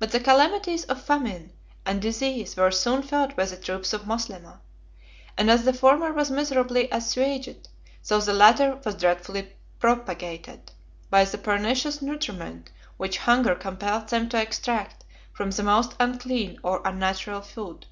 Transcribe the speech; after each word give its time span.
But 0.00 0.10
the 0.10 0.18
calamities 0.18 0.82
of 0.86 1.00
famine 1.04 1.52
and 1.86 2.02
disease 2.02 2.56
were 2.56 2.72
soon 2.72 3.00
felt 3.00 3.36
by 3.36 3.44
the 3.44 3.56
troops 3.56 3.92
of 3.92 4.06
Moslemah, 4.08 4.58
and 5.38 5.48
as 5.48 5.64
the 5.64 5.72
former 5.72 6.12
was 6.12 6.32
miserably 6.32 6.88
assuaged, 6.90 7.68
so 8.02 8.18
the 8.20 8.32
latter 8.32 8.80
was 8.84 8.96
dreadfully 8.96 9.52
propagated, 9.78 10.72
by 11.10 11.24
the 11.24 11.38
pernicious 11.38 12.02
nutriment 12.02 12.72
which 12.96 13.18
hunger 13.18 13.54
compelled 13.54 14.08
them 14.08 14.28
to 14.30 14.36
extract 14.42 15.04
from 15.32 15.52
the 15.52 15.62
most 15.62 15.94
unclean 16.00 16.58
or 16.64 16.82
unnatural 16.84 17.40
food. 17.40 17.86